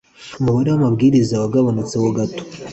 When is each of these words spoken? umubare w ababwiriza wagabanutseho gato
umubare 0.39 0.69
w 0.71 0.77
ababwiriza 0.77 1.35
wagabanutseho 1.41 2.09
gato 2.17 2.41